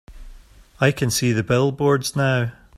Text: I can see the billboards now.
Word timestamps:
I 0.79 0.89
can 0.93 1.11
see 1.11 1.31
the 1.31 1.43
billboards 1.43 2.15
now. 2.15 2.53